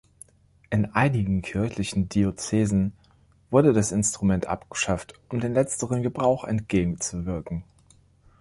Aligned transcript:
In 0.71 0.95
einigen 0.95 1.43
kirchlichen 1.43 2.09
Diözesen 2.09 2.93
wurde 3.51 3.71
das 3.71 3.91
Instrument 3.91 4.47
abgeschafft, 4.47 5.13
um 5.29 5.39
dem 5.41 5.53
letzteren 5.53 6.01
Gebrauch 6.01 6.43
entgegenzuwirken. 6.43 7.63